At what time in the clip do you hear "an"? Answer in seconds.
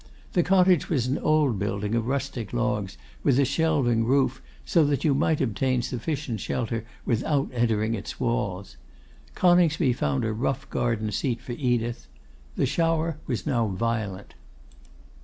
1.05-1.19